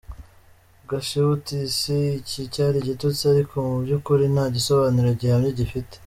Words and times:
Gashibutisi:Iki 0.89 2.41
cyari 2.53 2.77
igitutsi 2.79 3.23
ariko 3.33 3.55
mu 3.67 3.75
by’ukuri 3.83 4.23
nta 4.33 4.45
gisobanuro 4.55 5.09
gihamye 5.21 5.51
gifite. 5.61 5.95